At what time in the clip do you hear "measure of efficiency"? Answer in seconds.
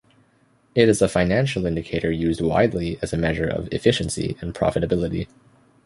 3.17-4.35